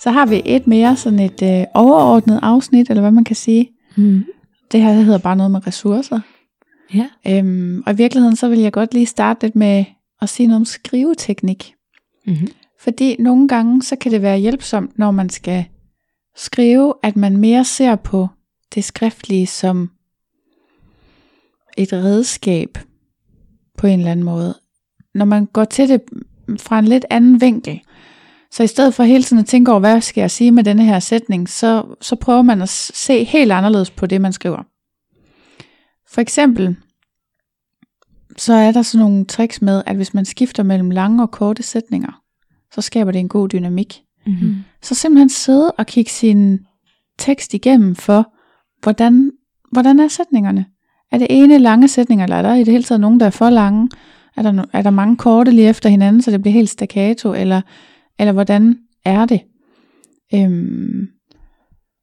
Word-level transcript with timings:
Så 0.00 0.10
har 0.10 0.26
vi 0.26 0.42
et 0.44 0.66
mere 0.66 0.96
sådan 0.96 1.18
et 1.18 1.42
øh, 1.42 1.66
overordnet 1.74 2.40
afsnit, 2.42 2.90
eller 2.90 3.00
hvad 3.00 3.10
man 3.10 3.24
kan 3.24 3.36
sige. 3.36 3.70
Mm. 3.96 4.24
Det 4.72 4.82
her 4.82 4.92
hedder 4.92 5.18
bare 5.18 5.36
noget 5.36 5.50
med 5.50 5.66
ressourcer. 5.66 6.20
Ja. 6.94 7.08
Øhm, 7.28 7.82
og 7.86 7.92
i 7.92 7.96
virkeligheden 7.96 8.36
så 8.36 8.48
vil 8.48 8.58
jeg 8.58 8.72
godt 8.72 8.94
lige 8.94 9.06
starte 9.06 9.46
lidt 9.46 9.56
med 9.56 9.84
at 10.22 10.28
sige 10.28 10.46
noget 10.46 10.60
om 10.60 10.64
skriveteknik. 10.64 11.74
Mm-hmm. 12.26 12.48
Fordi 12.80 13.16
nogle 13.18 13.48
gange 13.48 13.82
så 13.82 13.96
kan 13.96 14.12
det 14.12 14.22
være 14.22 14.38
hjælpsomt, 14.38 14.98
når 14.98 15.10
man 15.10 15.28
skal 15.28 15.64
skrive, 16.36 16.94
at 17.02 17.16
man 17.16 17.36
mere 17.36 17.64
ser 17.64 17.96
på 17.96 18.28
det 18.74 18.84
skriftlige 18.84 19.46
som 19.46 19.90
et 21.76 21.92
redskab 21.92 22.78
på 23.78 23.86
en 23.86 23.98
eller 23.98 24.12
anden 24.12 24.24
måde. 24.24 24.54
Når 25.14 25.24
man 25.24 25.46
går 25.46 25.64
til 25.64 25.88
det 25.88 26.02
fra 26.58 26.78
en 26.78 26.84
lidt 26.84 27.04
anden 27.10 27.40
vinkel. 27.40 27.80
Så 28.52 28.62
i 28.62 28.66
stedet 28.66 28.94
for 28.94 29.02
hele 29.02 29.24
tiden 29.24 29.40
at 29.40 29.46
tænke 29.46 29.70
over, 29.70 29.80
hvad 29.80 30.00
skal 30.00 30.20
jeg 30.20 30.30
sige 30.30 30.52
med 30.52 30.64
denne 30.64 30.84
her 30.84 30.98
sætning, 30.98 31.48
så, 31.48 31.96
så 32.00 32.16
prøver 32.16 32.42
man 32.42 32.62
at 32.62 32.68
se 32.68 33.24
helt 33.24 33.52
anderledes 33.52 33.90
på 33.90 34.06
det, 34.06 34.20
man 34.20 34.32
skriver. 34.32 34.62
For 36.10 36.20
eksempel, 36.20 36.76
så 38.36 38.52
er 38.54 38.72
der 38.72 38.82
sådan 38.82 39.04
nogle 39.04 39.24
tricks 39.24 39.62
med, 39.62 39.82
at 39.86 39.96
hvis 39.96 40.14
man 40.14 40.24
skifter 40.24 40.62
mellem 40.62 40.90
lange 40.90 41.22
og 41.22 41.30
korte 41.30 41.62
sætninger, 41.62 42.22
så 42.74 42.80
skaber 42.80 43.12
det 43.12 43.18
en 43.18 43.28
god 43.28 43.48
dynamik. 43.48 44.02
Mm-hmm. 44.26 44.56
Så 44.82 44.94
simpelthen 44.94 45.28
sidde 45.28 45.72
og 45.72 45.86
kigge 45.86 46.10
sin 46.10 46.58
tekst 47.18 47.54
igennem 47.54 47.94
for, 47.94 48.32
hvordan, 48.82 49.32
hvordan 49.72 50.00
er 50.00 50.08
sætningerne? 50.08 50.66
Er 51.12 51.18
det 51.18 51.26
ene 51.30 51.58
lange 51.58 51.88
sætninger, 51.88 52.24
eller 52.24 52.36
er 52.36 52.42
der 52.42 52.54
i 52.54 52.64
det 52.64 52.72
hele 52.72 52.84
taget 52.84 53.00
nogen, 53.00 53.20
der 53.20 53.26
er 53.26 53.30
for 53.30 53.50
lange? 53.50 53.88
Er 54.36 54.42
der, 54.42 54.62
no- 54.62 54.70
er 54.72 54.82
der 54.82 54.90
mange 54.90 55.16
korte 55.16 55.50
lige 55.50 55.68
efter 55.68 55.88
hinanden, 55.88 56.22
så 56.22 56.30
det 56.30 56.42
bliver 56.42 56.52
helt 56.52 56.70
staccato, 56.70 57.32
eller, 57.34 57.60
eller 58.18 58.32
hvordan 58.32 58.78
er 59.04 59.26
det? 59.26 59.40
Øhm, 60.34 61.08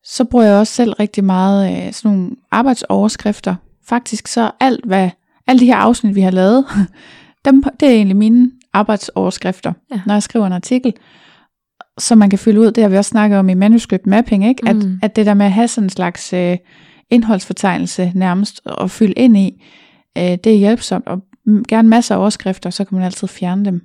så 0.03 0.23
bruger 0.23 0.45
jeg 0.45 0.55
også 0.59 0.73
selv 0.73 0.93
rigtig 0.93 1.23
meget 1.23 1.87
øh, 1.87 1.93
sådan 1.93 2.17
nogle 2.17 2.31
arbejdsoverskrifter. 2.51 3.55
Faktisk 3.87 4.27
så 4.27 4.51
alt, 4.59 4.85
hvad, 4.85 5.09
alle 5.47 5.59
de 5.59 5.65
her 5.65 5.75
afsnit, 5.75 6.15
vi 6.15 6.21
har 6.21 6.31
lavet, 6.31 6.65
dem, 7.45 7.63
det 7.79 7.87
er 7.89 7.93
egentlig 7.93 8.17
mine 8.17 8.51
arbejdsoverskrifter, 8.73 9.73
Ja. 9.91 10.01
når 10.05 10.13
jeg 10.13 10.23
skriver 10.23 10.47
en 10.47 10.53
artikel, 10.53 10.93
som 11.99 12.17
man 12.17 12.29
kan 12.29 12.39
fylde 12.39 12.59
ud. 12.59 12.71
Det 12.71 12.83
har 12.83 12.89
vi 12.89 12.97
også 12.97 13.09
snakket 13.09 13.39
om 13.39 13.49
i 13.49 13.53
manuscript 13.53 14.07
mapping, 14.07 14.47
ikke? 14.47 14.67
At, 14.69 14.75
Mm. 14.75 14.99
at 15.01 15.15
det 15.15 15.25
der 15.25 15.33
med 15.33 15.45
at 15.45 15.51
have 15.51 15.67
sådan 15.67 15.85
en 15.85 15.89
slags 15.89 16.33
øh, 16.33 16.57
indholdsfortegnelse 17.09 18.11
nærmest 18.15 18.61
og 18.65 18.91
fylde 18.91 19.13
ind 19.13 19.37
i, 19.37 19.63
øh, 20.17 20.23
det 20.23 20.47
er 20.47 20.57
hjælpsomt. 20.57 21.07
Og 21.07 21.21
gerne 21.67 21.87
masser 21.89 22.15
af 22.15 22.19
overskrifter, 22.19 22.69
så 22.69 22.85
kan 22.85 22.95
man 22.97 23.05
altid 23.05 23.27
fjerne 23.27 23.65
dem, 23.65 23.81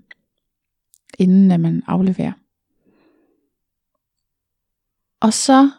inden 1.20 1.50
at 1.50 1.60
man 1.60 1.82
afleverer. 1.86 2.32
Og 5.20 5.32
så 5.32 5.70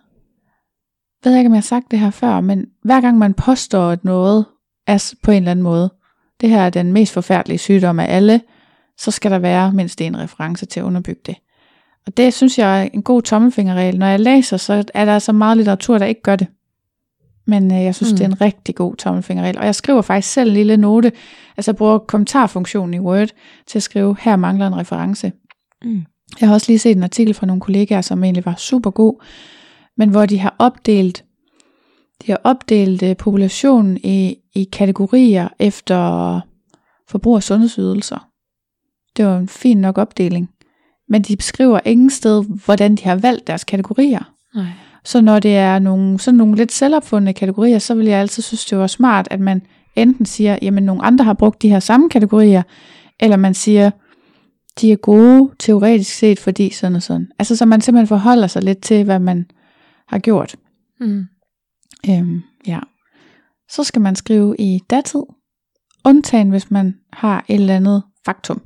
ved 1.23 1.31
jeg 1.31 1.39
ikke, 1.39 1.47
om 1.47 1.53
jeg 1.53 1.57
har 1.57 1.61
sagt 1.61 1.91
det 1.91 1.99
her 1.99 2.09
før, 2.09 2.41
men 2.41 2.65
hver 2.83 3.01
gang 3.01 3.17
man 3.17 3.33
påstår, 3.33 3.89
at 3.89 4.03
noget 4.03 4.45
er 4.87 5.13
på 5.23 5.31
en 5.31 5.37
eller 5.37 5.51
anden 5.51 5.63
måde, 5.63 5.93
det 6.41 6.49
her 6.49 6.61
er 6.61 6.69
den 6.69 6.93
mest 6.93 7.13
forfærdelige 7.13 7.57
sygdom 7.57 7.99
af 7.99 8.15
alle, 8.15 8.41
så 8.97 9.11
skal 9.11 9.31
der 9.31 9.39
være 9.39 9.71
mindst 9.73 10.01
en 10.01 10.19
reference 10.19 10.65
til 10.65 10.79
at 10.79 10.83
underbygge 10.83 11.21
det. 11.25 11.35
Og 12.05 12.17
det 12.17 12.33
synes 12.33 12.59
jeg 12.59 12.81
er 12.81 12.89
en 12.93 13.03
god 13.03 13.21
tommelfingerregel. 13.21 13.99
Når 13.99 14.05
jeg 14.05 14.19
læser, 14.19 14.57
så 14.57 14.83
er 14.93 15.05
der 15.05 15.19
så 15.19 15.31
meget 15.31 15.57
litteratur, 15.57 15.97
der 15.97 16.05
ikke 16.05 16.21
gør 16.21 16.35
det. 16.35 16.47
Men 17.45 17.73
øh, 17.73 17.83
jeg 17.83 17.95
synes, 17.95 18.11
mm. 18.11 18.17
Det 18.17 18.23
er 18.23 18.29
en 18.29 18.41
rigtig 18.41 18.75
god 18.75 18.95
tommelfingerregel. 18.95 19.57
Og 19.57 19.65
jeg 19.65 19.75
skriver 19.75 20.01
faktisk 20.01 20.33
selv 20.33 20.49
en 20.49 20.53
lille 20.53 20.77
note. 20.77 21.11
Altså 21.57 21.71
jeg 21.71 21.75
bruger 21.75 21.97
kommentarfunktionen 21.97 22.93
i 22.93 22.99
Word 22.99 23.29
til 23.67 23.79
at 23.79 23.83
skrive, 23.83 24.15
her 24.19 24.35
mangler 24.35 24.67
en 24.67 24.77
reference. 24.77 25.31
Mm. 25.83 26.03
Jeg 26.41 26.49
har 26.49 26.53
også 26.53 26.71
lige 26.71 26.79
set 26.79 26.97
en 26.97 27.03
artikel 27.03 27.33
fra 27.33 27.45
nogle 27.45 27.61
kollegaer, 27.61 28.01
som 28.01 28.23
egentlig 28.23 28.45
var 28.45 28.55
super 28.55 28.89
god, 28.89 29.23
men 29.97 30.09
hvor 30.09 30.25
de 30.25 30.39
har 30.39 30.55
opdelt, 30.59 31.23
de 32.25 32.31
har 32.31 32.41
opdelt 32.43 33.03
øh, 33.03 33.17
populationen 33.17 33.97
i, 34.03 34.35
i 34.55 34.63
kategorier 34.63 35.47
efter 35.59 36.41
forbrug 37.09 37.35
af 37.35 37.43
sundhedsydelser. 37.43 38.27
Det 39.17 39.25
var 39.25 39.37
en 39.37 39.47
fin 39.47 39.77
nok 39.77 39.97
opdeling. 39.97 40.49
Men 41.09 41.21
de 41.21 41.37
beskriver 41.37 41.79
ingen 41.85 42.09
sted, 42.09 42.45
hvordan 42.65 42.95
de 42.95 43.03
har 43.03 43.15
valgt 43.15 43.47
deres 43.47 43.63
kategorier. 43.63 44.33
Nej. 44.55 44.65
Så 45.03 45.21
når 45.21 45.39
det 45.39 45.57
er 45.57 45.79
nogle, 45.79 46.19
sådan 46.19 46.37
nogle 46.37 46.55
lidt 46.55 46.71
selvopfundne 46.71 47.33
kategorier, 47.33 47.79
så 47.79 47.95
vil 47.95 48.05
jeg 48.05 48.19
altid 48.19 48.43
synes, 48.43 48.65
det 48.65 48.77
var 48.77 48.87
smart, 48.87 49.27
at 49.31 49.39
man 49.39 49.61
enten 49.95 50.25
siger, 50.25 50.57
jamen 50.61 50.83
nogle 50.83 51.03
andre 51.03 51.25
har 51.25 51.33
brugt 51.33 51.61
de 51.61 51.69
her 51.69 51.79
samme 51.79 52.09
kategorier, 52.09 52.63
eller 53.19 53.37
man 53.37 53.53
siger, 53.53 53.91
de 54.81 54.91
er 54.91 54.95
gode 54.95 55.51
teoretisk 55.59 56.17
set, 56.17 56.39
fordi 56.39 56.69
sådan 56.69 56.95
og 56.95 57.03
sådan. 57.03 57.27
Altså 57.39 57.55
så 57.55 57.65
man 57.65 57.81
simpelthen 57.81 58.07
forholder 58.07 58.47
sig 58.47 58.63
lidt 58.63 58.81
til, 58.81 59.03
hvad 59.03 59.19
man 59.19 59.45
har 60.07 60.19
gjort. 60.19 60.55
Mm. 60.99 61.25
Øhm, 62.09 62.41
ja. 62.67 62.79
Så 63.69 63.83
skal 63.83 64.01
man 64.01 64.15
skrive 64.15 64.55
i 64.59 64.79
datid, 64.89 65.21
undtagen 66.05 66.49
hvis 66.49 66.71
man 66.71 66.95
har 67.13 67.45
et 67.47 67.55
eller 67.55 67.75
andet 67.75 68.03
faktum. 68.25 68.61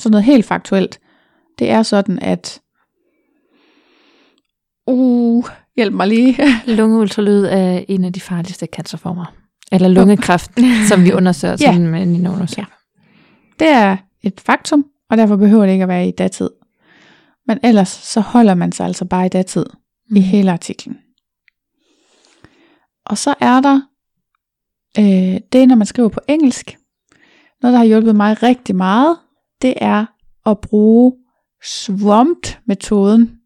Så 0.00 0.08
noget 0.08 0.24
helt 0.24 0.44
faktuelt. 0.44 1.00
Det 1.58 1.70
er 1.70 1.82
sådan, 1.82 2.18
at 2.18 2.60
uh, 4.86 5.44
hjælp 5.76 5.94
mig 5.94 6.08
lige. 6.08 6.36
Lungeultralyd 6.76 7.44
er 7.44 7.84
en 7.88 8.04
af 8.04 8.12
de 8.12 8.20
farligste 8.20 8.66
cancerformer. 8.66 9.34
Eller 9.72 9.88
lungekræft, 9.88 10.50
som 10.88 11.04
vi 11.04 11.12
undersøger, 11.12 11.56
Ja. 11.60 11.72
som 11.72 11.82
Nina 11.82 12.32
undersøger. 12.32 12.66
Det 13.58 13.68
er 13.68 13.96
et 14.22 14.40
faktum, 14.40 14.84
og 15.10 15.16
derfor 15.16 15.36
behøver 15.36 15.66
det 15.66 15.72
ikke 15.72 15.82
at 15.82 15.88
være 15.88 16.08
i 16.08 16.10
datid. 16.10 16.50
Men 17.46 17.58
ellers 17.62 17.88
så 17.88 18.20
holder 18.20 18.54
man 18.54 18.72
sig 18.72 18.86
altså 18.86 19.04
bare 19.04 19.26
i 19.26 19.28
datid 19.28 19.64
mm. 20.10 20.16
i 20.16 20.20
hele 20.20 20.52
artiklen. 20.52 20.98
Og 23.06 23.18
så 23.18 23.34
er 23.40 23.60
der 23.60 23.80
øh, 24.98 25.40
det, 25.52 25.68
når 25.68 25.74
man 25.74 25.86
skriver 25.86 26.08
på 26.08 26.20
engelsk. 26.28 26.76
Noget, 27.62 27.72
der 27.72 27.78
har 27.78 27.86
hjulpet 27.86 28.16
mig 28.16 28.42
rigtig 28.42 28.76
meget, 28.76 29.16
det 29.62 29.74
er 29.76 30.06
at 30.46 30.58
bruge 30.60 31.12
swamped-metoden. 31.64 33.38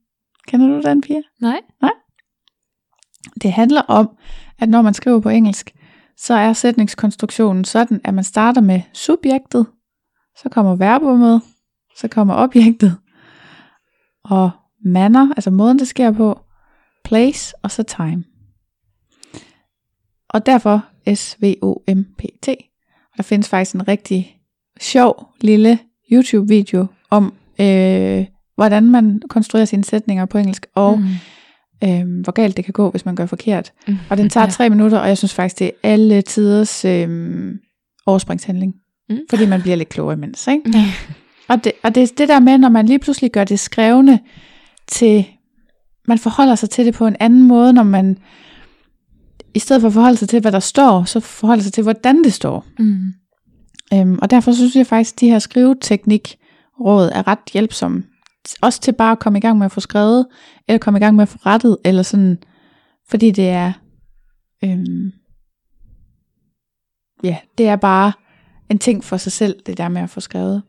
Kender 0.49 0.67
du 0.67 0.81
den, 0.81 1.01
Pia? 1.01 1.21
Nej. 1.41 1.61
Det 3.43 3.53
handler 3.53 3.83
om, 3.83 4.17
at 4.59 4.69
når 4.69 4.83
man 4.83 4.95
skriver 4.95 5.21
på 5.21 5.29
engelsk, 5.29 5.75
så 6.17 6.35
er 6.35 6.53
sætningskonstruktionen 6.53 7.65
sådan, 7.65 8.01
at 8.05 8.15
man 8.15 8.25
starter 8.25 8.61
med 8.61 8.81
subjektet, 8.93 9.67
så 10.37 10.49
kommer 10.49 10.77
verbet 10.77 11.19
med, 11.19 11.41
så 11.97 12.09
kommer 12.09 12.35
objektet, 12.35 12.97
og 14.25 14.51
manner, 14.85 15.33
altså 15.37 15.51
måden 15.51 15.79
det 15.79 15.89
sker 15.89 16.13
på, 16.13 16.41
place 17.05 17.57
og 17.63 17.71
så 17.71 17.83
time. 17.83 18.25
Og 20.29 20.47
derfor 20.47 20.87
S-V-O-M-P-T. 21.15 22.49
Og 23.13 23.17
der 23.17 23.23
findes 23.23 23.49
faktisk 23.49 23.75
en 23.75 23.89
rigtig 23.89 24.41
sjov 24.81 25.35
lille 25.41 25.79
YouTube-video 26.13 26.87
om, 27.11 27.35
øh, 27.61 28.27
hvordan 28.59 28.91
man 28.91 29.23
konstruerer 29.29 29.65
sine 29.65 29.85
sætninger 29.85 30.25
på 30.25 30.39
engelsk, 30.39 30.67
og 30.75 30.99
Mm. 31.01 31.07
øh, 31.85 32.21
hvor 32.23 32.33
galt 32.33 32.57
det 32.57 32.65
kan 32.65 32.73
gå, 32.73 32.91
hvis 32.91 33.05
man 33.05 33.15
gør 33.17 33.27
forkert. 33.27 33.73
Mm. 33.89 33.97
Og 34.11 34.17
den 34.17 34.29
tager 34.31 34.45
Ja. 34.47 34.51
tre 34.51 34.71
minutter, 34.71 34.99
og 34.99 35.09
jeg 35.09 35.19
synes 35.19 35.35
faktisk, 35.35 35.59
det 35.59 35.67
er 35.67 35.71
alle 35.83 36.23
tiders 36.23 36.85
øh, 36.85 37.09
overspringshandling. 38.07 38.75
Mm. 39.11 39.19
Fordi 39.31 39.47
man 39.47 39.61
bliver 39.63 39.77
lidt 39.77 39.89
klogere 39.89 40.13
imens. 40.17 40.47
Ikke? 40.47 40.63
Ja. 40.75 40.85
Og, 41.49 41.65
det, 41.65 41.73
og 41.83 41.95
det 41.95 42.03
er 42.03 42.07
det 42.19 42.29
der 42.29 42.41
med, 42.41 42.59
når 42.59 42.69
man 42.69 42.87
lige 42.87 42.99
pludselig 42.99 43.31
gør 43.33 43.45
det 43.45 43.61
skrevne 43.61 44.21
til, 44.87 45.27
man 46.09 46.19
forholder 46.19 46.55
sig 46.55 46.71
til 46.71 46.87
det 46.87 46.95
på 46.95 47.07
en 47.07 47.17
anden 47.21 47.43
måde, 47.43 47.73
når 47.73 47.83
man 47.83 48.19
i 49.55 49.59
stedet 49.59 49.81
for 49.81 49.87
at 49.89 49.93
forholde 49.95 50.17
sig 50.17 50.29
til, 50.29 50.41
hvad 50.41 50.53
der 50.53 50.61
står, 50.61 51.05
så 51.05 51.21
forholde 51.21 51.63
sig 51.63 51.73
til, 51.73 51.83
hvordan 51.83 52.25
det 52.25 52.33
står. 52.33 52.67
Mm. 52.79 53.13
Øhm, 53.95 54.19
og 54.23 54.31
derfor 54.31 54.53
synes 54.53 54.77
jeg 54.77 54.87
faktisk, 54.87 55.15
at 55.15 55.21
de 55.21 55.29
her 55.31 55.39
skriveteknikråd 55.39 57.11
er 57.15 57.29
ret 57.29 57.39
hjælpsomme. 57.53 58.03
Også 58.61 58.81
til 58.81 58.93
bare 58.93 59.13
at 59.13 59.19
komme 59.19 59.39
i 59.39 59.43
gang 59.43 59.59
med 59.59 59.67
at 59.67 59.73
få 59.73 59.81
skrevet, 59.81 60.27
eller 60.69 60.79
komme 60.79 60.99
i 60.99 61.03
gang 61.03 61.17
med 61.17 61.23
at 61.23 61.29
få 61.29 61.39
rettet, 61.47 61.77
eller 61.85 62.03
sådan, 62.03 62.39
fordi 63.09 63.31
det 63.31 63.49
er, 63.49 63.73
øhm, 64.65 65.13
ja, 67.23 67.39
det 67.59 67.69
er 67.69 67.77
bare 67.77 68.13
en 68.71 68.79
ting 68.79 69.05
for 69.05 69.17
sig 69.17 69.33
selv, 69.33 69.61
det 69.67 69.79
der 69.79 69.89
med 69.89 70.03
at 70.03 70.11
få 70.11 70.21
skrevet. 70.21 70.63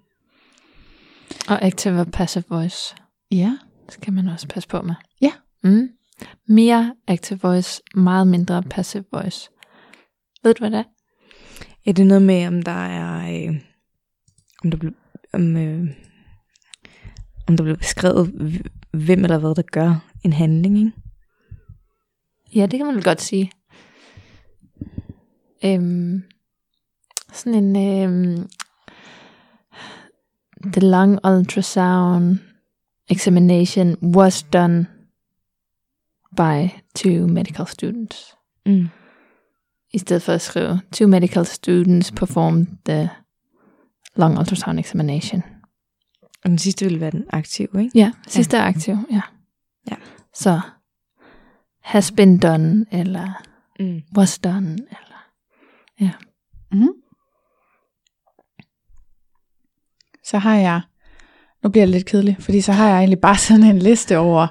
Og 1.49 1.61
active 1.61 1.99
og 1.99 2.07
passive 2.07 2.43
voice 2.49 2.95
Ja. 3.31 3.57
skal 3.89 4.13
man 4.13 4.27
også 4.27 4.47
passe 4.47 4.69
på 4.69 4.81
med. 4.81 4.95
Ja. 5.21 5.31
Mm. 5.63 5.89
Mere 6.47 6.95
active 7.07 7.39
voice, 7.41 7.81
meget 7.95 8.27
mindre 8.27 8.63
passive 8.63 9.05
voice. 9.11 9.49
Ved 10.43 10.53
du, 10.53 10.59
hvad 10.59 10.71
det 10.71 10.79
er? 10.79 10.83
Ja, 11.85 11.91
det 11.91 12.03
er 12.03 12.07
noget 12.07 12.21
med, 12.21 12.47
om 12.47 12.61
der 12.61 12.85
er... 12.85 13.45
Øh, 13.47 13.55
om 14.63 14.71
der 14.71 14.77
bliver... 14.77 14.93
Om, 15.33 15.57
øh, 15.57 15.87
om 17.49 17.57
der 17.57 17.63
bliver 17.63 17.77
beskrevet, 17.77 18.27
hv- 18.27 18.69
hvem 18.91 19.23
eller 19.23 19.37
hvad, 19.37 19.55
der 19.55 19.61
gør 19.61 20.05
en 20.23 20.33
handling, 20.33 20.77
ikke? 20.77 20.91
Ja, 22.55 22.65
det 22.65 22.77
kan 22.79 22.85
man 22.85 22.95
vel 22.95 23.03
godt 23.03 23.21
sige. 23.21 23.51
Øhm, 25.65 26.23
sådan 27.33 27.63
en 27.63 28.03
øhm, 28.03 28.49
the 30.73 30.89
lung 30.89 31.19
ultrasound 31.25 32.37
examination 33.09 34.15
was 34.15 34.43
done 34.43 34.87
by 36.37 36.69
two 36.95 37.27
medical 37.27 37.67
students. 37.67 38.35
Mm. 38.65 38.87
I 39.93 39.97
stedet 39.97 40.23
for 40.23 40.33
at 40.33 40.41
skrive, 40.41 40.81
two 40.91 41.07
medical 41.07 41.45
students 41.45 42.11
performed 42.11 42.67
the 42.85 43.09
lung 44.15 44.37
ultrasound 44.39 44.79
examination. 44.79 45.43
Og 46.43 46.49
den 46.49 46.57
sidste 46.57 46.85
vil 46.85 46.99
være 46.99 47.11
den 47.11 47.23
aktive, 47.29 47.67
ikke? 47.83 47.91
Ja, 47.99 48.11
sidste 48.27 48.57
er 48.57 48.63
aktiv, 48.63 48.95
ja. 49.11 49.21
Ja. 49.91 49.95
Så 50.33 50.59
has 51.81 52.11
been 52.11 52.37
done, 52.39 52.85
eller 52.91 53.43
Mm. 53.79 54.01
was 54.17 54.39
done, 54.39 54.71
eller 54.71 56.15
Mm. 56.71 56.87
Så 60.23 60.37
har 60.37 60.55
jeg, 60.55 60.81
nu 61.63 61.69
bliver 61.69 61.85
det 61.85 61.91
lidt 61.95 62.05
kedeligt, 62.05 62.43
fordi 62.43 62.61
så 62.61 62.71
har 62.73 62.87
jeg 62.89 62.97
egentlig 62.97 63.19
bare 63.19 63.37
sådan 63.47 63.63
en 63.63 63.79
liste 63.79 64.17
over 64.17 64.47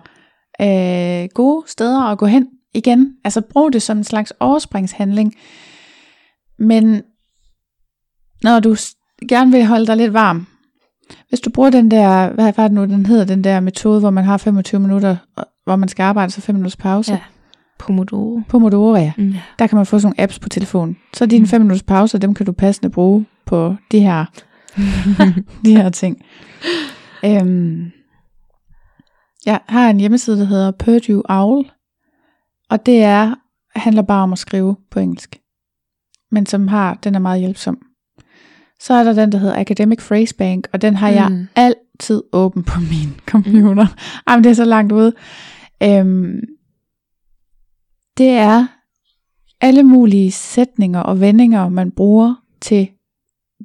øh, 0.60 1.28
gode 1.34 1.70
steder 1.70 2.02
at 2.02 2.18
gå 2.18 2.26
hen 2.26 2.48
igen. 2.74 3.16
Altså 3.24 3.40
brug 3.40 3.72
det 3.72 3.82
som 3.82 3.98
en 3.98 4.04
slags 4.04 4.32
overspringshandling. 4.40 5.34
Men 6.58 7.02
når 8.42 8.60
du 8.60 8.76
gerne 9.28 9.50
vil 9.52 9.66
holde 9.66 9.86
dig 9.86 9.96
lidt 9.96 10.12
varm, 10.12 10.46
hvis 11.28 11.40
du 11.40 11.50
bruger 11.50 11.70
den 11.70 11.90
der, 11.90 12.32
hvad 12.32 12.52
var 12.56 12.68
det 12.68 12.72
nu, 12.72 12.84
den 12.84 13.06
hedder, 13.06 13.24
den 13.24 13.44
der 13.44 13.60
metode, 13.60 14.00
hvor 14.00 14.10
man 14.10 14.24
har 14.24 14.36
25 14.36 14.80
minutter, 14.80 15.16
hvor 15.64 15.76
man 15.76 15.88
skal 15.88 16.02
arbejde, 16.02 16.32
så 16.32 16.40
5 16.40 16.54
minutters 16.54 16.76
pause. 16.76 17.12
Ja. 17.12 17.18
Pomodoro. 17.78 18.40
Pomodoro, 18.48 18.96
ja. 18.96 19.12
Mm. 19.18 19.34
Der 19.58 19.66
kan 19.66 19.76
man 19.76 19.86
få 19.86 19.98
sådan 19.98 20.06
nogle 20.06 20.22
apps 20.22 20.38
på 20.38 20.48
telefonen. 20.48 20.96
Så 21.14 21.26
dine 21.26 21.42
Mm. 21.42 21.46
5 21.48 21.60
minutters 21.60 21.82
pause, 21.82 22.18
dem 22.18 22.34
kan 22.34 22.46
du 22.46 22.52
passende 22.52 22.90
bruge 22.90 23.26
på 23.46 23.74
de 23.92 24.00
her, 24.00 24.24
de 25.64 25.76
her 25.76 25.90
ting. 25.90 26.16
Øhm, 27.24 27.90
jeg 29.46 29.60
har 29.68 29.90
en 29.90 30.00
hjemmeside, 30.00 30.38
der 30.38 30.44
hedder 30.44 30.70
Purdue 30.70 31.22
Owl, 31.30 31.70
og 32.70 32.86
det 32.86 33.02
er 33.02 33.34
handler 33.76 34.02
bare 34.02 34.22
om 34.22 34.32
at 34.32 34.38
skrive 34.38 34.76
på 34.90 35.00
engelsk. 35.00 35.38
Men 36.30 36.46
som 36.46 36.68
har, 36.68 36.94
den 36.94 37.14
er 37.14 37.18
meget 37.18 37.40
hjælpsom. 37.40 37.78
Så 38.80 38.94
er 38.94 39.04
der 39.04 39.12
den, 39.12 39.32
der 39.32 39.38
hedder 39.38 39.60
Academic 39.60 39.98
Phrase 40.06 40.34
Bank, 40.34 40.68
og 40.72 40.82
den 40.82 40.96
har 40.96 41.08
jeg 41.08 41.28
Mm. 41.30 41.46
altid 41.56 42.22
åben 42.32 42.62
på 42.62 42.80
min 42.80 43.20
computer. 43.32 43.86
Jamen, 44.28 44.44
det 44.44 44.50
er 44.50 44.54
så 44.54 44.64
langt 44.64 44.92
ude. 44.92 45.12
Øhm, 45.82 46.40
det 48.18 48.28
er 48.30 48.66
alle 49.60 49.82
mulige 49.82 50.32
sætninger 50.32 51.00
og 51.00 51.20
vendinger, 51.20 51.68
man 51.68 51.90
bruger 51.90 52.34
til 52.60 52.88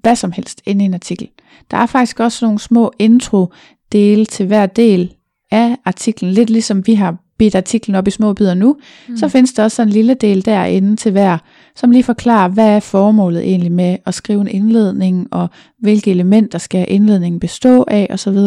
hvad 0.01 0.15
som 0.15 0.31
helst 0.31 0.61
inde 0.65 0.83
i 0.83 0.85
en 0.85 0.93
artikel. 0.93 1.29
Der 1.71 1.77
er 1.77 1.85
faktisk 1.85 2.19
også 2.19 2.45
nogle 2.45 2.59
små 2.59 2.91
intro-dele 2.99 4.25
til 4.25 4.45
hver 4.47 4.65
del 4.65 5.13
af 5.51 5.77
artiklen, 5.85 6.31
lidt 6.31 6.49
ligesom 6.49 6.87
vi 6.87 6.93
har 6.93 7.17
bidt 7.37 7.55
artiklen 7.55 7.95
op 7.95 8.07
i 8.07 8.11
små 8.11 8.33
bidder 8.33 8.53
nu, 8.53 8.77
mm. 9.09 9.17
så 9.17 9.27
findes 9.29 9.53
der 9.53 9.63
også 9.63 9.75
sådan 9.75 9.87
en 9.87 9.93
lille 9.93 10.13
del 10.13 10.45
derinde 10.45 10.95
til 10.95 11.11
hver, 11.11 11.37
som 11.75 11.91
lige 11.91 12.03
forklarer, 12.03 12.47
hvad 12.47 12.69
er 12.75 12.79
formålet 12.79 13.43
egentlig 13.43 13.71
med 13.71 13.97
at 14.05 14.13
skrive 14.13 14.41
en 14.41 14.47
indledning, 14.47 15.27
og 15.31 15.49
hvilke 15.79 16.11
elementer 16.11 16.59
skal 16.59 16.85
indledningen 16.89 17.39
bestå 17.39 17.85
af, 17.87 18.07
osv. 18.09 18.37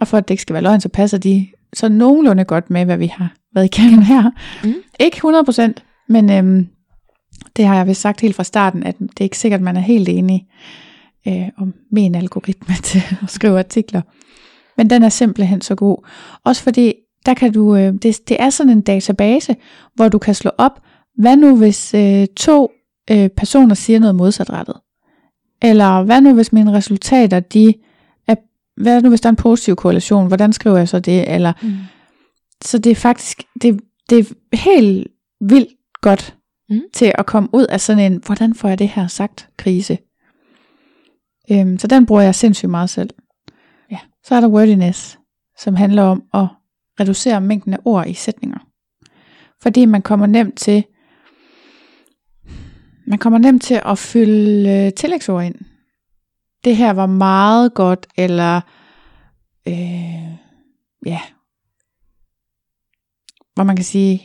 Og 0.00 0.08
for 0.08 0.16
at 0.16 0.28
det 0.28 0.34
ikke 0.34 0.42
skal 0.42 0.54
være 0.54 0.62
løgn, 0.62 0.80
så 0.80 0.88
passer 0.88 1.18
de 1.18 1.46
så 1.72 1.88
nogenlunde 1.88 2.44
godt 2.44 2.70
med, 2.70 2.84
hvad 2.84 2.96
vi 2.96 3.06
har 3.06 3.34
været 3.54 3.64
igennem 3.64 4.02
her. 4.02 4.30
Mm. 4.64 4.74
Ikke 5.00 5.20
100%, 5.24 5.72
men 6.08 6.30
øhm, 6.30 6.68
det 7.56 7.66
har 7.66 7.76
jeg 7.76 7.86
vist 7.86 8.00
sagt 8.00 8.20
helt 8.20 8.36
fra 8.36 8.44
starten, 8.44 8.82
at 8.82 8.98
det 8.98 9.20
er 9.20 9.24
ikke 9.24 9.38
sikkert, 9.38 9.60
at 9.60 9.64
man 9.64 9.76
er 9.76 9.80
helt 9.80 10.08
enig 10.08 10.46
øh, 11.28 11.48
om 11.58 11.74
en 11.96 12.14
algoritme 12.14 12.74
til 12.82 13.02
at 13.22 13.30
skrive 13.30 13.58
artikler. 13.58 14.02
Men 14.76 14.90
den 14.90 15.02
er 15.02 15.08
simpelthen 15.08 15.60
så 15.60 15.74
god. 15.74 16.08
Også 16.44 16.62
fordi, 16.62 16.94
der 17.26 17.34
kan 17.34 17.52
du, 17.52 17.76
øh, 17.76 17.94
det, 18.02 18.28
det 18.28 18.36
er 18.40 18.50
sådan 18.50 18.72
en 18.72 18.80
database, 18.80 19.56
hvor 19.94 20.08
du 20.08 20.18
kan 20.18 20.34
slå 20.34 20.50
op, 20.58 20.80
hvad 21.14 21.36
nu 21.36 21.56
hvis 21.56 21.94
øh, 21.94 22.26
to 22.36 22.72
øh, 23.10 23.28
personer 23.28 23.74
siger 23.74 23.98
noget 23.98 24.14
modsatrettet? 24.14 24.76
Eller 25.62 26.02
hvad 26.02 26.20
nu 26.20 26.34
hvis 26.34 26.52
mine 26.52 26.72
resultater, 26.72 27.40
de 27.40 27.74
er, 28.26 28.34
hvad 28.82 29.02
nu 29.02 29.08
hvis 29.08 29.20
der 29.20 29.26
er 29.28 29.32
en 29.32 29.36
positiv 29.36 29.76
korrelation, 29.76 30.26
hvordan 30.28 30.52
skriver 30.52 30.78
jeg 30.78 30.88
så 30.88 31.00
det? 31.00 31.34
Eller, 31.34 31.52
Mm. 31.62 31.72
så 32.64 32.78
det 32.78 32.90
er 32.90 32.94
faktisk, 32.96 33.42
det, 33.62 33.80
det 34.10 34.18
er 34.52 34.56
helt 34.56 35.08
vildt 35.40 35.72
godt 36.00 36.36
Mm. 36.68 36.80
til 36.94 37.12
at 37.18 37.26
komme 37.26 37.48
ud 37.52 37.66
af 37.66 37.80
sådan 37.80 38.12
en, 38.12 38.22
hvordan 38.26 38.54
får 38.54 38.68
jeg 38.68 38.78
det 38.78 38.88
her 38.88 39.06
sagt, 39.06 39.48
krise. 39.56 39.98
Øhm, 41.50 41.78
så 41.78 41.86
den 41.86 42.06
bruger 42.06 42.22
jeg 42.22 42.34
sindssygt 42.34 42.70
meget 42.70 42.90
selv. 42.90 43.10
Ja. 43.90 43.98
Så 44.24 44.34
er 44.34 44.40
der 44.40 44.48
wordiness, 44.48 45.18
som 45.58 45.74
handler 45.76 46.02
om 46.02 46.22
at 46.34 46.46
reducere 47.00 47.40
mængden 47.40 47.74
af 47.74 47.78
ord 47.84 48.06
i 48.06 48.14
sætninger. 48.14 48.58
Fordi 49.62 49.84
man 49.84 50.02
kommer 50.02 50.26
nemt 50.26 50.58
til, 50.58 50.84
man 53.12 53.18
kommer 53.18 53.38
nemt 53.38 53.62
til 53.62 53.80
at 53.86 53.98
fylde 53.98 54.70
øh, 54.70 54.92
tillægsord 54.92 55.44
ind. 55.44 55.54
Det 56.64 56.76
her 56.76 56.92
var 56.92 57.06
meget 57.06 57.74
godt, 57.74 58.06
eller 58.16 58.60
øh, 59.68 60.32
ja, 61.06 61.20
hvor 63.54 63.64
man 63.64 63.76
kan 63.76 63.84
sige, 63.84 64.22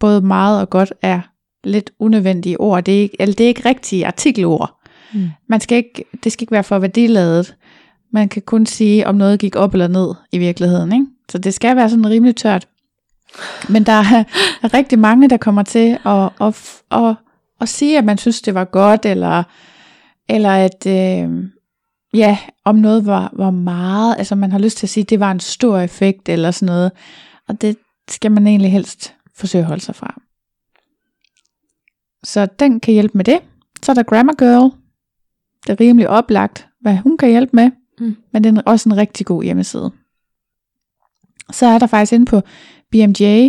både 0.00 0.20
meget 0.20 0.60
og 0.60 0.70
godt 0.70 0.92
er 1.02 1.20
lidt 1.64 1.90
unødvendige 1.98 2.60
ord. 2.60 2.84
Det 2.84 2.96
er 2.96 3.00
ikke, 3.00 3.16
eller 3.20 3.34
det 3.34 3.44
er 3.44 3.48
ikke 3.48 3.68
rigtige 3.68 4.06
artikelord. 4.06 4.80
Mm. 5.14 5.28
Man 5.48 5.60
skal 5.60 5.76
ikke, 5.76 6.04
det 6.24 6.32
skal 6.32 6.42
ikke 6.42 6.52
være 6.52 6.64
for 6.64 6.78
værdiladet. 6.78 7.56
Man 8.12 8.28
kan 8.28 8.42
kun 8.42 8.66
sige, 8.66 9.06
om 9.06 9.14
noget 9.14 9.40
gik 9.40 9.56
op 9.56 9.74
eller 9.74 9.88
ned 9.88 10.14
i 10.32 10.38
virkeligheden. 10.38 10.92
Ikke? 10.92 11.06
Så 11.28 11.38
det 11.38 11.54
skal 11.54 11.76
være 11.76 11.90
sådan 11.90 12.10
rimelig 12.10 12.36
tørt. 12.36 12.68
Men 13.68 13.86
der 13.86 13.92
er, 13.92 14.24
er 14.62 14.74
rigtig 14.78 14.98
mange, 14.98 15.30
der 15.30 15.36
kommer 15.36 15.62
til 15.62 15.98
at, 16.04 16.30
at, 16.40 16.82
at, 16.90 17.16
at 17.60 17.68
sige, 17.68 17.98
at 17.98 18.04
man 18.04 18.18
synes, 18.18 18.42
det 18.42 18.54
var 18.54 18.64
godt, 18.64 19.06
eller, 19.06 19.42
eller 20.28 20.50
at 20.50 20.86
øh, 20.86 21.44
ja, 22.14 22.38
om 22.64 22.74
noget 22.74 23.06
var, 23.06 23.30
var 23.32 23.50
meget, 23.50 24.14
altså 24.18 24.34
man 24.34 24.52
har 24.52 24.58
lyst 24.58 24.76
til 24.76 24.86
at 24.86 24.90
sige, 24.90 25.02
at 25.02 25.10
det 25.10 25.20
var 25.20 25.30
en 25.30 25.40
stor 25.40 25.78
effekt, 25.78 26.28
eller 26.28 26.50
sådan 26.50 26.66
noget. 26.66 26.92
Og 27.48 27.60
det 27.60 27.76
skal 28.08 28.32
man 28.32 28.46
egentlig 28.46 28.72
helst 28.72 29.14
forsøge 29.34 29.62
at 29.62 29.68
holde 29.68 29.82
sig 29.82 29.94
fra. 29.94 30.20
Så 32.24 32.46
den 32.58 32.80
kan 32.80 32.94
hjælpe 32.94 33.18
med 33.18 33.24
det. 33.24 33.38
Så 33.82 33.92
er 33.92 33.94
der 33.94 34.02
Grammar 34.02 34.32
Girl. 34.32 34.70
Det 35.66 35.72
er 35.72 35.80
rimelig 35.80 36.08
oplagt, 36.08 36.68
hvad 36.80 36.96
hun 36.96 37.18
kan 37.18 37.28
hjælpe 37.28 37.56
med. 37.56 37.70
Mm. 38.00 38.16
Men 38.32 38.44
det 38.44 38.58
er 38.58 38.62
også 38.66 38.88
en 38.88 38.96
rigtig 38.96 39.26
god 39.26 39.42
hjemmeside. 39.42 39.90
Så 41.52 41.66
er 41.66 41.78
der 41.78 41.86
faktisk 41.86 42.12
inde 42.12 42.26
på 42.26 42.42
BMJ, 42.90 43.48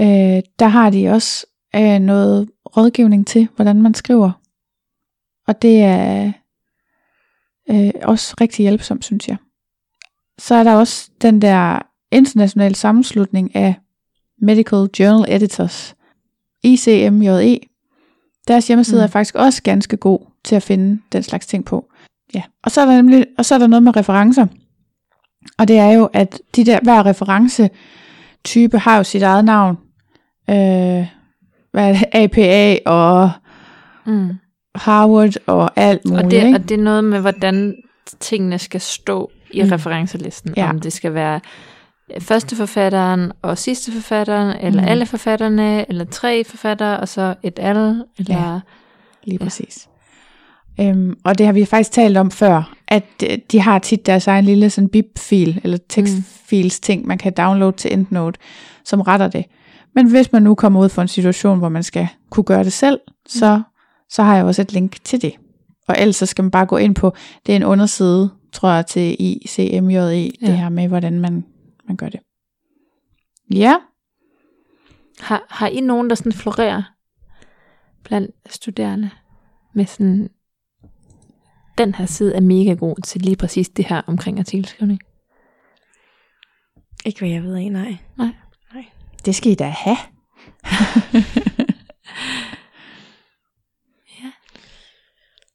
øh, 0.00 0.42
der 0.58 0.66
har 0.66 0.90
de 0.90 1.08
også 1.08 1.46
øh, 1.76 1.98
noget 1.98 2.50
rådgivning 2.66 3.26
til, 3.26 3.48
hvordan 3.56 3.82
man 3.82 3.94
skriver. 3.94 4.32
Og 5.46 5.62
det 5.62 5.82
er 5.82 6.32
øh, 7.70 7.90
også 8.02 8.34
rigtig 8.40 8.62
hjælpsomt, 8.62 9.04
synes 9.04 9.28
jeg. 9.28 9.36
Så 10.38 10.54
er 10.54 10.64
der 10.64 10.74
også 10.74 11.10
den 11.22 11.42
der 11.42 11.78
internationale 12.12 12.74
sammenslutning 12.74 13.56
af 13.56 13.74
Medical 14.38 14.88
Journal 14.98 15.34
Editors, 15.34 15.96
ICMJE. 16.62 17.60
Deres 18.48 18.66
hjemmeside 18.66 19.00
mm. 19.00 19.04
Er 19.04 19.06
faktisk 19.06 19.34
også 19.34 19.62
ganske 19.62 19.96
god 19.96 20.18
til 20.44 20.56
at 20.56 20.62
finde 20.62 21.00
den 21.12 21.22
slags 21.22 21.46
ting 21.46 21.64
på. 21.64 21.90
Ja. 22.34 22.42
Og 22.62 22.70
så 22.70 22.80
er 22.80 22.86
der 22.86 22.96
nemlig, 22.96 23.26
og 23.38 23.44
så 23.44 23.54
er 23.54 23.58
der 23.58 23.66
noget 23.66 23.82
med 23.82 23.96
referencer. 23.96 24.46
Og 25.58 25.68
det 25.68 25.78
er 25.78 25.90
jo, 25.90 26.08
at 26.12 26.40
de 26.56 26.64
der, 26.64 26.80
hver 26.82 27.06
reference 27.06 27.70
type 28.44 28.78
har 28.78 28.96
jo 28.96 29.02
sit 29.02 29.22
eget 29.22 29.44
navn. 29.44 29.76
Øh, 30.50 31.06
hvad 31.76 31.94
det, 31.94 32.04
APA 32.12 32.78
og 32.86 33.30
Mm. 34.06 34.28
Harvard 34.74 35.32
og 35.46 35.70
alt 35.76 36.04
muligt. 36.04 36.24
Og, 36.24 36.30
det, 36.30 36.36
ikke? 36.44 36.56
og 36.58 36.68
det 36.68 36.78
er 36.78 36.82
noget 36.82 37.04
med, 37.04 37.20
hvordan 37.20 37.74
tingene 38.20 38.58
skal 38.58 38.80
stå 38.80 39.30
i 39.50 39.62
Mm. 39.62 39.68
referencelisten. 39.68 40.54
Ja. 40.56 40.68
Om 40.70 40.80
det 40.80 40.92
skal 40.92 41.14
være 41.14 41.40
første 42.20 42.56
forfatteren 42.56 43.32
og 43.42 43.58
sidste 43.58 43.92
forfatteren, 43.92 44.56
eller 44.60 44.82
Mm. 44.82 44.88
alle 44.88 45.06
forfatterne, 45.06 45.88
eller 45.88 46.04
tre 46.04 46.44
forfattere, 46.44 47.00
og 47.00 47.08
så 47.08 47.34
et 47.42 47.58
al, 47.62 47.76
eller... 48.18 48.52
Ja. 48.52 48.60
Lige 49.24 49.38
Ja. 49.40 49.44
præcis. 49.44 49.88
Øhm, 50.80 51.14
og 51.24 51.38
det 51.38 51.46
har 51.46 51.52
vi 51.52 51.64
faktisk 51.64 51.92
talt 51.92 52.16
om 52.16 52.30
før, 52.30 52.74
at 52.88 53.04
de 53.52 53.60
har 53.60 53.78
tit 53.78 54.06
deres 54.06 54.26
egen 54.26 54.44
lille 54.44 54.70
sådan 54.70 54.88
bip-fil, 54.88 55.60
eller 55.64 55.78
tekstfils 55.88 56.80
ting, 56.80 57.06
man 57.06 57.18
kan 57.18 57.32
downloade 57.36 57.76
til 57.76 57.92
EndNote, 57.92 58.38
som 58.84 59.00
retter 59.00 59.28
det. 59.28 59.44
Men 59.96 60.10
hvis 60.10 60.32
man 60.32 60.42
nu 60.42 60.54
kommer 60.54 60.80
ud 60.80 60.88
for 60.88 61.02
en 61.02 61.08
situation, 61.08 61.58
hvor 61.58 61.68
man 61.68 61.82
skal 61.82 62.08
kunne 62.30 62.44
gøre 62.44 62.64
det 62.64 62.72
selv, 62.72 63.00
så, 63.26 63.62
så 64.08 64.22
har 64.22 64.36
jeg 64.36 64.44
også 64.44 64.62
et 64.62 64.72
link 64.72 65.04
til 65.04 65.22
det. 65.22 65.32
Og 65.88 65.94
ellers 65.98 66.16
så 66.16 66.26
skal 66.26 66.44
man 66.44 66.50
bare 66.50 66.66
gå 66.66 66.76
ind 66.76 66.94
på, 66.94 67.14
det 67.46 67.52
er 67.52 67.56
en 67.56 67.64
underside, 67.64 68.30
tror 68.52 68.70
jeg, 68.70 68.86
til 68.86 69.16
ICMJE, 69.18 70.32
ja. 70.40 70.46
det 70.46 70.58
her 70.58 70.68
med, 70.68 70.88
hvordan 70.88 71.20
man, 71.20 71.44
man 71.88 71.96
gør 71.96 72.08
det. 72.08 72.20
Ja, 73.54 73.76
Har, 75.20 75.46
har 75.48 75.68
I 75.68 75.80
nogen, 75.80 76.10
der 76.10 76.16
sådan 76.16 76.32
florerer 76.32 76.82
blandt 78.04 78.30
studerende 78.48 79.10
med 79.74 79.86
sådan, 79.86 80.30
den 81.78 81.94
her 81.94 82.06
side 82.06 82.34
er 82.34 82.40
mega 82.40 82.72
god 82.72 83.02
til 83.02 83.22
lige 83.22 83.36
præcis 83.36 83.68
det 83.68 83.84
her 83.84 84.02
omkring 84.06 84.38
artikelskrivning? 84.38 85.00
Ikke 87.04 87.18
hvad 87.18 87.28
jeg 87.28 87.42
ved 87.42 87.54
af, 87.54 87.70
nej. 87.72 87.96
Det 89.26 89.34
skal 89.34 89.52
I 89.52 89.54
da 89.54 89.64
have. 89.68 89.96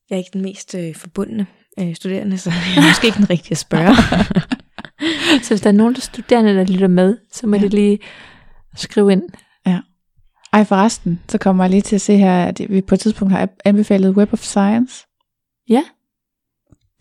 Jeg 0.10 0.16
er 0.16 0.20
ikke 0.20 0.30
den 0.34 0.42
mest 0.42 0.76
øh, 0.76 0.96
forbundne 0.96 1.48
øh, 1.80 1.96
studerende, 1.96 2.38
så 2.38 2.50
jeg 2.50 2.84
er 2.84 2.88
måske 2.90 3.08
ikke 3.08 3.18
den 3.18 3.30
rigtige 3.30 3.52
at 3.52 3.58
spørge. 3.58 3.96
Så 5.44 5.50
hvis 5.50 5.62
der 5.62 5.70
er 5.70 5.74
nogen 5.74 5.94
der 5.94 6.02
studerende, 6.02 6.56
der 6.56 6.64
lytter 6.64 6.88
med, 6.88 7.18
så 7.32 7.48
må 7.48 7.56
Ja. 7.56 7.60
ja. 7.60 7.64
det 7.64 7.74
lige 7.74 8.00
skrive 8.76 9.12
ind. 9.12 9.24
Ej 10.54 10.64
forresten, 10.64 11.22
så 11.30 11.38
kommer 11.38 11.64
jeg 11.64 11.72
lige 11.72 11.82
til 11.82 11.96
at 11.96 12.02
se 12.02 12.18
her, 12.18 12.46
at 12.46 12.62
vi 12.70 12.82
på 12.82 12.96
et 12.96 13.00
tidspunkt 13.00 13.34
har 13.34 13.50
anbefalet 13.66 14.16
Web 14.16 14.34
of 14.34 14.40
Science. 14.40 15.08
Ja. 15.70 15.84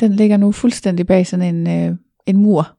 Den 0.01 0.13
ligger 0.13 0.37
nu 0.37 0.53
fuldstændig 0.53 1.07
bag 1.07 1.27
sådan 1.27 1.55
en, 1.55 1.91
øh, 1.91 1.97
en 2.27 2.37
mur. 2.37 2.77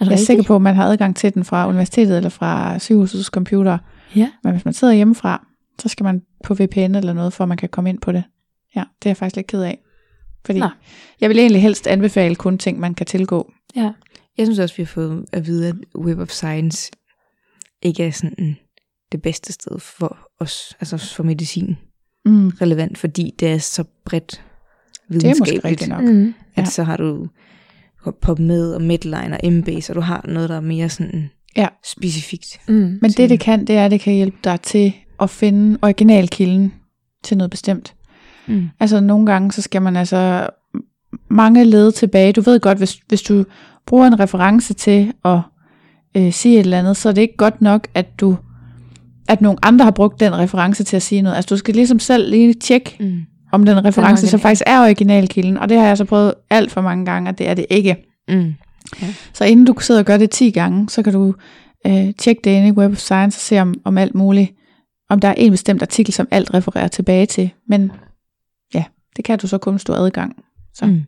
Er 0.00 0.04
Jeg 0.04 0.12
er 0.12 0.16
sikker 0.16 0.44
på, 0.44 0.56
at 0.56 0.62
man 0.62 0.74
har 0.74 0.84
adgang 0.84 1.16
til 1.16 1.34
den 1.34 1.44
fra 1.44 1.68
universitetet 1.68 2.16
eller 2.16 2.30
fra 2.30 2.78
sygehusets 2.78 3.26
computer. 3.26 3.78
Ja. 4.16 4.30
Men 4.44 4.52
hvis 4.52 4.64
man 4.64 4.74
sidder 4.74 4.94
hjemmefra, 4.94 5.46
så 5.78 5.88
skal 5.88 6.04
man 6.04 6.22
på 6.44 6.54
VPN 6.54 6.78
eller 6.94 7.12
noget, 7.12 7.32
for 7.32 7.44
at 7.44 7.48
man 7.48 7.56
kan 7.58 7.68
komme 7.68 7.90
ind 7.90 7.98
på 8.00 8.12
det. 8.12 8.24
Ja, 8.76 8.80
det 9.02 9.06
er 9.06 9.10
jeg 9.10 9.16
faktisk 9.16 9.36
lidt 9.36 9.46
ked 9.46 9.62
af. 9.62 9.78
Fordi 10.46 10.58
Nå. 10.58 10.68
jeg 11.20 11.28
vil 11.30 11.38
egentlig 11.38 11.62
helst 11.62 11.86
anbefale 11.86 12.34
kun 12.34 12.58
ting, 12.58 12.80
man 12.80 12.94
kan 12.94 13.06
tilgå. 13.06 13.52
Ja. 13.76 13.92
Jeg 14.38 14.46
synes 14.46 14.58
også, 14.58 14.76
vi 14.76 14.82
har 14.82 14.86
fået 14.86 15.26
at 15.32 15.46
vide, 15.46 15.68
at 15.68 15.74
Web 15.96 16.18
of 16.18 16.28
Science 16.30 16.90
ikke 17.82 18.04
er 18.06 18.10
sådan 18.10 18.56
det 19.12 19.22
bedste 19.22 19.52
sted 19.52 19.78
for 19.78 20.18
os, 20.40 20.76
altså 20.80 20.98
for 21.14 21.22
medicin 21.22 21.76
Mm. 22.24 22.48
relevant, 22.48 22.98
fordi 22.98 23.34
det 23.40 23.52
er 23.52 23.58
så 23.58 23.84
bredt 24.04 24.30
Det 24.30 24.38
er 24.38 25.14
måske 25.14 25.22
videnskabeligt. 25.22 25.64
rigtigt 25.64 25.88
nok. 25.90 26.02
Mm. 26.04 26.34
Ja. 26.56 26.62
At 26.62 26.68
så 26.68 26.82
har 26.82 26.96
du 26.96 27.28
Og 28.74 28.82
Medline 28.82 29.32
og 29.32 29.40
Embase, 29.42 29.92
og 29.92 29.96
du 29.96 30.00
har 30.00 30.24
noget, 30.28 30.48
der 30.48 30.56
er 30.56 30.60
mere 30.60 30.88
sådan 30.88 31.30
Ja. 31.56 31.66
specifikt. 31.84 32.60
Mm. 32.68 32.98
Men 33.02 33.10
det, 33.10 33.30
det 33.30 33.40
kan, 33.40 33.64
det 33.66 33.76
er, 33.76 33.84
at 33.84 33.90
det 33.90 34.00
kan 34.00 34.14
hjælpe 34.14 34.36
dig 34.44 34.60
til 34.60 34.92
at 35.20 35.30
finde 35.30 35.78
originalkilden 35.82 36.72
til 37.24 37.36
noget 37.36 37.50
bestemt. 37.50 37.94
Mm. 38.46 38.68
Altså 38.80 39.00
nogle 39.00 39.26
gange, 39.26 39.52
så 39.52 39.62
skal 39.62 39.82
man 39.82 39.96
altså 39.96 40.48
mange 41.30 41.64
led 41.64 41.92
tilbage. 41.92 42.32
Du 42.32 42.40
ved 42.40 42.60
godt, 42.60 42.78
hvis, 42.78 42.98
hvis 43.08 43.22
du 43.22 43.44
bruger 43.86 44.06
en 44.06 44.20
reference 44.20 44.74
til 44.74 45.12
at 45.24 45.40
øh, 46.16 46.32
sige 46.32 46.54
et 46.54 46.60
eller 46.60 46.78
andet, 46.78 46.96
så 46.96 47.08
er 47.08 47.12
det 47.12 47.22
ikke 47.22 47.36
godt 47.36 47.62
nok, 47.62 47.88
at 47.94 48.20
du 48.20 48.36
at 49.28 49.40
nogle 49.40 49.58
andre 49.62 49.84
har 49.84 49.90
brugt 49.92 50.20
den 50.20 50.38
reference 50.38 50.84
til 50.84 50.96
at 50.96 51.02
sige 51.02 51.22
noget. 51.22 51.36
Altså 51.36 51.48
du 51.54 51.56
skal 51.58 51.74
ligesom 51.74 51.98
selv 51.98 52.30
lige 52.30 52.54
tjekke, 52.54 52.96
Mm. 53.00 53.20
Om 53.52 53.64
den 53.64 53.84
reference 53.84 54.26
så 54.26 54.26
original. 54.26 54.40
faktisk 54.40 54.62
er 54.66 54.80
originalkilden, 54.80 55.56
og 55.56 55.68
det 55.68 55.78
har 55.78 55.86
jeg 55.86 55.96
så 55.96 56.04
prøvet 56.04 56.34
alt 56.50 56.70
for 56.70 56.80
mange 56.80 57.04
gange, 57.04 57.28
at 57.28 57.38
det 57.38 57.48
er 57.48 57.54
det 57.54 57.66
ikke. 57.70 57.96
Mm. 58.28 58.54
Så 59.32 59.44
inden 59.44 59.66
du 59.66 59.74
sidder 59.80 60.00
og 60.00 60.06
gør 60.06 60.16
det 60.16 60.30
10 60.30 60.50
gange, 60.50 60.88
så 60.88 61.02
kan 61.02 61.12
du 61.12 61.34
øh, 61.86 62.14
tjekke 62.18 62.40
det 62.44 62.50
inde 62.50 62.68
i 62.68 62.72
Web 62.72 62.92
of 62.92 62.98
Science 62.98 63.36
og 63.36 63.40
se 63.40 63.60
om, 63.60 63.74
om 63.84 63.98
alt 63.98 64.14
muligt, 64.14 64.52
om 65.10 65.20
der 65.20 65.28
er 65.28 65.34
en 65.36 65.50
bestemt 65.50 65.82
artikel, 65.82 66.14
som 66.14 66.28
alt 66.30 66.54
refererer 66.54 66.88
tilbage 66.88 67.26
til. 67.26 67.50
Men 67.68 67.92
ja, 68.74 68.84
det 69.16 69.24
kan 69.24 69.38
du 69.38 69.46
så 69.46 69.58
kun 69.58 69.78
stå 69.78 69.92
adgang. 69.92 70.36
Så. 70.74 70.86
Mm. 70.86 71.02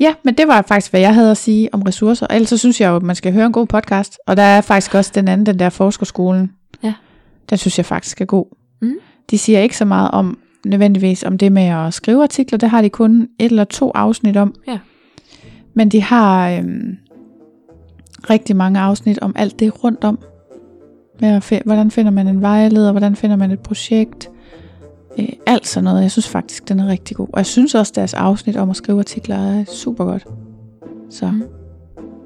Ja, 0.00 0.14
men 0.24 0.34
det 0.34 0.48
var 0.48 0.62
faktisk, 0.62 0.92
hvad 0.92 1.00
jeg 1.00 1.14
havde 1.14 1.30
at 1.30 1.36
sige 1.36 1.74
om 1.74 1.82
ressourcer. 1.82 2.26
Og 2.26 2.34
ellers 2.34 2.48
så 2.48 2.58
synes 2.58 2.80
jeg 2.80 2.88
jo, 2.88 2.96
at 2.96 3.02
man 3.02 3.16
skal 3.16 3.32
høre 3.32 3.46
en 3.46 3.52
god 3.52 3.66
podcast. 3.66 4.18
Og 4.26 4.36
der 4.36 4.42
er 4.42 4.60
faktisk 4.60 4.94
også 4.94 5.12
den 5.14 5.28
anden, 5.28 5.46
den 5.46 5.58
der 5.58 5.70
forskerskolen. 5.70 6.52
Ja. 6.82 6.94
Den 7.50 7.58
synes 7.58 7.78
jeg 7.78 7.86
faktisk 7.86 8.20
er 8.20 8.24
god. 8.24 8.56
Mm. 8.82 8.94
De 9.30 9.38
siger 9.38 9.60
ikke 9.60 9.76
så 9.76 9.84
meget 9.84 10.10
om, 10.10 10.38
nødvendigvis 10.68 11.22
om 11.24 11.38
det 11.38 11.52
med 11.52 11.62
at 11.62 11.94
skrive 11.94 12.22
artikler. 12.22 12.58
Det 12.58 12.70
har 12.70 12.82
de 12.82 12.88
kun 12.90 13.22
et 13.38 13.50
eller 13.50 13.64
to 13.64 13.92
afsnit 13.94 14.36
om. 14.36 14.54
Ja. 14.68 14.78
Men 15.74 15.88
de 15.88 16.02
har 16.02 16.50
øhm, 16.50 16.96
rigtig 18.30 18.56
mange 18.56 18.80
afsnit 18.80 19.18
om 19.18 19.32
alt 19.36 19.60
det 19.60 19.84
rundt 19.84 20.04
om. 20.04 20.18
Med 21.20 21.28
at 21.28 21.52
fi- 21.52 21.62
hvordan 21.64 21.90
finder 21.90 22.10
man 22.12 22.28
en 22.28 22.40
vejleder, 22.42 22.90
hvordan 22.92 23.16
finder 23.16 23.36
man 23.36 23.50
et 23.50 23.60
projekt. 23.60 24.30
Øh, 25.18 25.28
alt 25.46 25.66
sådan 25.66 25.84
noget. 25.84 26.02
Jeg 26.02 26.10
synes 26.10 26.28
faktisk, 26.28 26.68
den 26.68 26.80
er 26.80 26.86
rigtig 26.86 27.16
god. 27.16 27.26
Og 27.32 27.38
jeg 27.38 27.46
synes 27.46 27.74
også, 27.74 27.92
deres 27.96 28.14
afsnit 28.14 28.56
om 28.56 28.70
at 28.70 28.76
skrive 28.76 28.98
artikler 28.98 29.36
er 29.36 29.64
super 29.64 30.04
godt. 30.04 30.26
Så 31.10 31.30
Mm. 31.30 31.42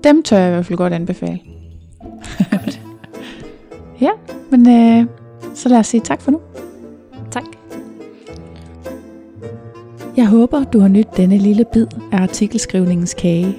dem 0.04 0.22
tør 0.22 0.36
jeg 0.38 0.48
i 0.48 0.52
hvert 0.52 0.66
fald 0.66 0.76
godt 0.76 0.92
anbefale. 0.92 1.38
ja, 4.00 4.10
men 4.50 4.68
øh, 4.68 5.06
så 5.54 5.68
lad 5.68 5.78
os 5.78 5.86
sige 5.86 6.00
tak 6.00 6.20
for 6.20 6.30
nu. 6.30 6.40
Jeg 10.16 10.26
håber, 10.26 10.64
du 10.64 10.80
har 10.80 10.88
nydt 10.88 11.16
denne 11.16 11.38
lille 11.38 11.64
bid 11.72 11.86
af 12.12 12.22
artikelskrivningens 12.22 13.14
kage. 13.14 13.56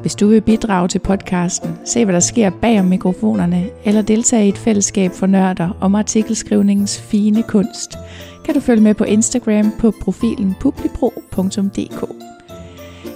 Hvis 0.00 0.14
du 0.14 0.26
vil 0.26 0.40
bidrage 0.40 0.88
til 0.88 0.98
podcasten, 0.98 1.70
se 1.84 2.04
hvad 2.04 2.14
der 2.14 2.20
sker 2.20 2.50
bag 2.50 2.80
om 2.80 2.86
mikrofonerne, 2.86 3.66
eller 3.84 4.02
deltage 4.02 4.46
i 4.46 4.48
et 4.48 4.58
fællesskab 4.58 5.10
for 5.10 5.26
nørder 5.26 5.76
om 5.80 5.94
artikelskrivningens 5.94 7.00
fine 7.00 7.42
kunst, 7.42 7.98
kan 8.44 8.54
du 8.54 8.60
følge 8.60 8.82
med 8.82 8.94
på 8.94 9.04
Instagram 9.04 9.72
på 9.78 9.92
profilen 10.00 10.54
publipro.dk. 10.60 12.08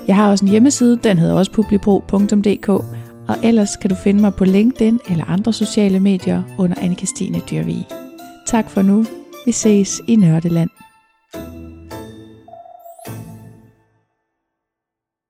Jeg 0.06 0.16
har 0.16 0.30
også 0.30 0.44
en 0.44 0.50
hjemmeside, 0.50 0.98
den 1.04 1.18
hedder 1.18 1.34
også 1.34 1.52
publipro.dk, 1.52 2.68
og 3.28 3.36
ellers 3.42 3.76
kan 3.76 3.90
du 3.90 3.96
finde 3.96 4.20
mig 4.20 4.34
på 4.34 4.44
LinkedIn 4.44 5.00
eller 5.10 5.24
andre 5.24 5.52
sociale 5.52 6.00
medier 6.00 6.42
under 6.58 6.76
Anne-Kristine 6.76 7.40
Dyrvig. 7.50 7.86
Tak 8.46 8.70
for 8.70 8.82
nu. 8.82 9.04
Vi 9.46 9.52
ses 9.52 10.00
i 10.06 10.16
Nørdeland. 10.16 10.70